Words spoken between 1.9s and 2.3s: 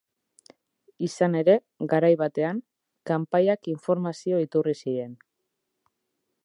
garai